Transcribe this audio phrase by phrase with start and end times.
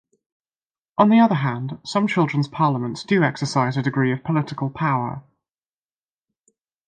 [0.97, 5.21] On the other hand, some children's parliaments do exercise a degree of political power.